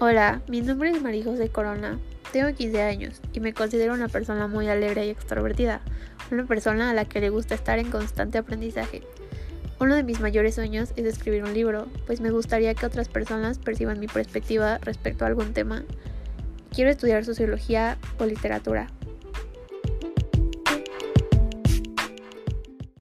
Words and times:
Hola, 0.00 0.42
mi 0.48 0.60
nombre 0.60 0.90
es 0.90 1.00
María 1.00 1.22
José 1.22 1.50
Corona. 1.50 2.00
Tengo 2.32 2.52
15 2.52 2.82
años 2.82 3.20
y 3.32 3.38
me 3.38 3.54
considero 3.54 3.94
una 3.94 4.08
persona 4.08 4.48
muy 4.48 4.66
alegre 4.66 5.06
y 5.06 5.10
extrovertida, 5.10 5.82
una 6.32 6.46
persona 6.46 6.90
a 6.90 6.94
la 6.94 7.04
que 7.04 7.20
le 7.20 7.30
gusta 7.30 7.54
estar 7.54 7.78
en 7.78 7.92
constante 7.92 8.36
aprendizaje. 8.36 9.02
Uno 9.78 9.94
de 9.94 10.02
mis 10.02 10.18
mayores 10.18 10.56
sueños 10.56 10.92
es 10.96 11.06
escribir 11.06 11.44
un 11.44 11.54
libro, 11.54 11.86
pues 12.06 12.20
me 12.20 12.32
gustaría 12.32 12.74
que 12.74 12.86
otras 12.86 13.08
personas 13.08 13.58
perciban 13.58 14.00
mi 14.00 14.08
perspectiva 14.08 14.78
respecto 14.78 15.24
a 15.24 15.28
algún 15.28 15.52
tema. 15.52 15.84
Quiero 16.72 16.90
estudiar 16.90 17.24
sociología 17.24 17.96
o 18.18 18.26
literatura. 18.26 18.88